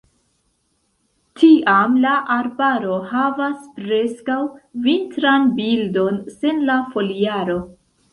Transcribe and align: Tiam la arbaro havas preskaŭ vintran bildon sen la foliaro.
Tiam 1.41 1.97
la 2.05 2.13
arbaro 2.35 2.95
havas 3.11 3.67
preskaŭ 3.75 4.37
vintran 4.87 5.45
bildon 5.61 6.19
sen 6.39 6.65
la 6.71 6.79
foliaro. 6.95 7.59